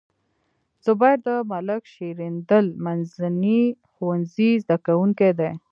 [0.85, 3.61] زبير د ملک شیریندل منځني
[3.91, 5.51] ښوونځي زده کوونکی دی.